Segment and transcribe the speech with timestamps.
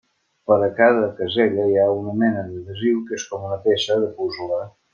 [0.51, 4.09] Per a cada casella hi ha una mena d'adhesiu que és com una peça de
[4.19, 4.61] puzle.